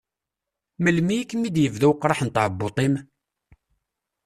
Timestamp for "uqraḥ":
1.93-2.19